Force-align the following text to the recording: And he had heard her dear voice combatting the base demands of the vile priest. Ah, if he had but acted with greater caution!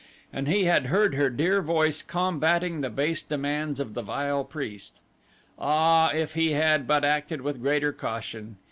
And 0.33 0.47
he 0.47 0.63
had 0.63 0.87
heard 0.87 1.13
her 1.13 1.29
dear 1.29 1.61
voice 1.61 2.01
combatting 2.01 2.81
the 2.81 2.89
base 2.89 3.21
demands 3.21 3.79
of 3.79 3.93
the 3.93 4.01
vile 4.01 4.43
priest. 4.43 4.99
Ah, 5.59 6.09
if 6.11 6.33
he 6.33 6.53
had 6.53 6.87
but 6.87 7.05
acted 7.05 7.41
with 7.41 7.61
greater 7.61 7.93
caution! 7.93 8.55